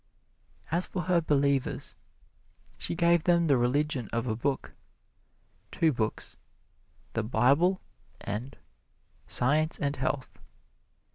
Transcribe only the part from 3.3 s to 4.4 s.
the religion of a